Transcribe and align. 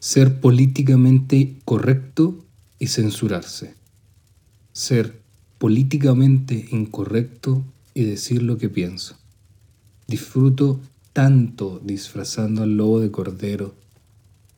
ser 0.00 0.40
políticamente 0.40 1.58
correcto 1.66 2.42
y 2.78 2.86
censurarse. 2.86 3.74
Ser 4.72 5.20
políticamente 5.58 6.68
incorrecto 6.72 7.62
y 7.92 8.04
decir 8.04 8.42
lo 8.42 8.56
que 8.56 8.70
pienso. 8.70 9.16
Disfruto 10.08 10.80
tanto 11.12 11.82
disfrazando 11.84 12.62
al 12.62 12.78
lobo 12.78 13.00
de 13.00 13.10
cordero. 13.10 13.74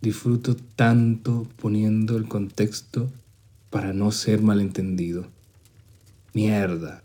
Disfruto 0.01 0.55
tanto 0.77 1.49
poniendo 1.61 2.17
el 2.17 2.29
contexto 2.29 3.11
para 3.69 3.93
no 3.93 4.13
ser 4.13 4.43
malentendido. 4.43 5.27
Mierda. 6.35 7.03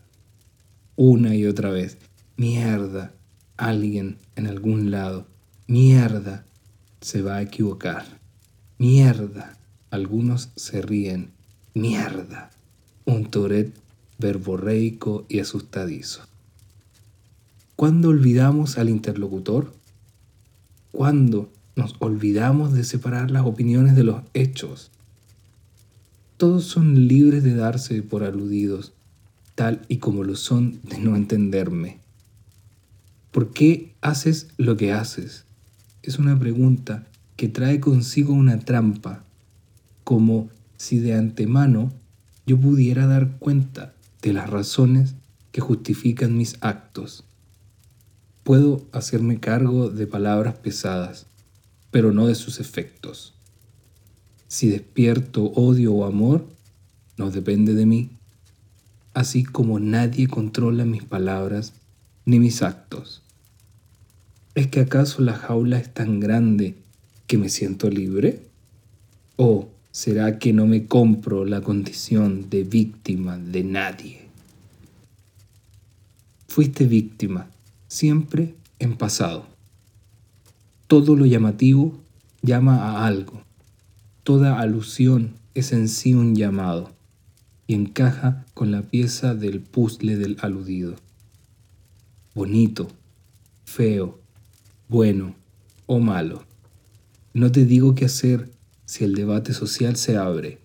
Una 0.94 1.34
y 1.34 1.44
otra 1.44 1.70
vez. 1.70 1.98
Mierda. 2.36 3.12
Alguien 3.56 4.18
en 4.36 4.46
algún 4.46 4.92
lado. 4.92 5.26
Mierda. 5.66 6.44
Se 7.00 7.20
va 7.20 7.36
a 7.36 7.42
equivocar. 7.42 8.18
Mierda. 8.78 9.58
Algunos 9.90 10.50
se 10.54 10.80
ríen. 10.80 11.30
Mierda. 11.74 12.50
Un 13.06 13.28
Tourette 13.28 13.74
verborreico 14.18 15.26
y 15.28 15.40
asustadizo. 15.40 16.22
¿Cuándo 17.74 18.10
olvidamos 18.10 18.78
al 18.78 18.88
interlocutor? 18.88 19.74
¿Cuándo 20.92 21.50
nos 21.74 21.96
olvidamos 21.98 22.72
de 22.72 22.84
separar 22.84 23.32
las 23.32 23.44
opiniones 23.44 23.96
de 23.96 24.04
los 24.04 24.22
hechos? 24.32 24.92
Todos 26.36 26.64
son 26.64 27.08
libres 27.08 27.42
de 27.42 27.56
darse 27.56 28.00
por 28.02 28.22
aludidos, 28.22 28.92
tal 29.56 29.82
y 29.88 29.96
como 29.96 30.22
lo 30.22 30.36
son 30.36 30.78
de 30.84 30.98
no 30.98 31.16
entenderme. 31.16 31.98
¿Por 33.32 33.50
qué 33.50 33.92
haces 34.02 34.46
lo 34.56 34.76
que 34.76 34.92
haces? 34.92 35.46
Es 36.04 36.20
una 36.20 36.38
pregunta 36.38 37.08
que 37.38 37.48
trae 37.48 37.78
consigo 37.78 38.34
una 38.34 38.58
trampa, 38.58 39.22
como 40.02 40.50
si 40.76 40.98
de 40.98 41.14
antemano 41.14 41.92
yo 42.46 42.58
pudiera 42.60 43.06
dar 43.06 43.38
cuenta 43.38 43.94
de 44.22 44.32
las 44.32 44.50
razones 44.50 45.14
que 45.52 45.60
justifican 45.60 46.36
mis 46.36 46.56
actos. 46.62 47.22
Puedo 48.42 48.84
hacerme 48.90 49.38
cargo 49.38 49.88
de 49.88 50.08
palabras 50.08 50.56
pesadas, 50.56 51.26
pero 51.92 52.10
no 52.10 52.26
de 52.26 52.34
sus 52.34 52.58
efectos. 52.58 53.34
Si 54.48 54.68
despierto 54.68 55.44
odio 55.44 55.94
o 55.94 56.06
amor, 56.06 56.44
no 57.16 57.30
depende 57.30 57.74
de 57.74 57.86
mí, 57.86 58.10
así 59.14 59.44
como 59.44 59.78
nadie 59.78 60.26
controla 60.26 60.84
mis 60.84 61.04
palabras 61.04 61.72
ni 62.24 62.40
mis 62.40 62.62
actos. 62.62 63.22
¿Es 64.56 64.66
que 64.66 64.80
acaso 64.80 65.22
la 65.22 65.34
jaula 65.34 65.78
es 65.78 65.94
tan 65.94 66.18
grande 66.18 66.87
que 67.28 67.38
me 67.38 67.50
siento 67.50 67.88
libre? 67.90 68.40
¿O 69.36 69.68
será 69.92 70.38
que 70.40 70.52
no 70.52 70.66
me 70.66 70.86
compro 70.86 71.44
la 71.44 71.60
condición 71.60 72.50
de 72.50 72.64
víctima 72.64 73.38
de 73.38 73.62
nadie? 73.62 74.22
Fuiste 76.48 76.86
víctima 76.86 77.50
siempre 77.86 78.54
en 78.78 78.96
pasado. 78.96 79.46
Todo 80.88 81.14
lo 81.14 81.26
llamativo 81.26 82.00
llama 82.40 82.76
a 82.76 83.06
algo. 83.06 83.42
Toda 84.24 84.58
alusión 84.58 85.34
es 85.54 85.72
en 85.72 85.88
sí 85.88 86.14
un 86.14 86.34
llamado 86.34 86.90
y 87.66 87.74
encaja 87.74 88.46
con 88.54 88.70
la 88.72 88.82
pieza 88.82 89.34
del 89.34 89.60
puzzle 89.60 90.16
del 90.16 90.38
aludido. 90.40 90.96
Bonito, 92.34 92.88
feo, 93.66 94.18
bueno 94.88 95.34
o 95.86 95.98
malo. 95.98 96.47
No 97.34 97.52
te 97.52 97.64
digo 97.64 97.94
qué 97.94 98.06
hacer 98.06 98.50
si 98.86 99.04
el 99.04 99.14
debate 99.14 99.52
social 99.52 99.96
se 99.96 100.16
abre, 100.16 100.58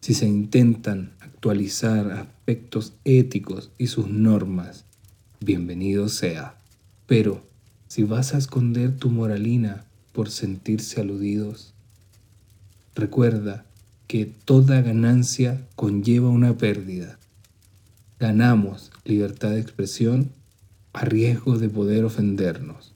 si 0.00 0.14
se 0.14 0.26
intentan 0.26 1.12
actualizar 1.20 2.10
aspectos 2.10 2.94
éticos 3.04 3.70
y 3.78 3.86
sus 3.86 4.08
normas 4.08 4.84
bienvenido 5.44 6.08
sea. 6.08 6.56
Pero 7.06 7.42
si 7.88 8.04
vas 8.04 8.34
a 8.34 8.38
esconder 8.38 8.96
tu 8.96 9.10
moralina 9.10 9.84
por 10.12 10.30
sentirse 10.30 11.00
aludidos, 11.00 11.74
recuerda 12.94 13.64
que 14.06 14.26
toda 14.26 14.82
ganancia 14.82 15.66
conlleva 15.76 16.28
una 16.28 16.56
pérdida. 16.56 17.18
Ganamos 18.18 18.92
libertad 19.04 19.50
de 19.50 19.60
expresión 19.60 20.30
a 20.92 21.04
riesgo 21.04 21.58
de 21.58 21.68
poder 21.68 22.04
ofendernos. 22.04 22.92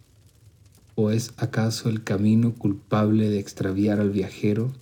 ¿O 0.96 1.12
es 1.12 1.32
acaso 1.36 1.88
el 1.88 2.02
camino 2.02 2.54
culpable 2.54 3.30
de 3.30 3.38
extraviar 3.38 4.00
al 4.00 4.10
viajero? 4.10 4.72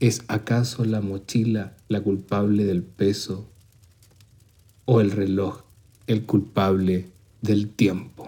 ¿Es 0.00 0.22
acaso 0.28 0.84
la 0.84 1.00
mochila 1.00 1.74
la 1.88 2.02
culpable 2.02 2.64
del 2.64 2.82
peso? 2.82 3.48
¿O 4.84 5.00
el 5.00 5.10
reloj 5.10 5.62
el 6.08 6.24
culpable 6.24 7.10
del 7.42 7.68
tiempo. 7.68 8.27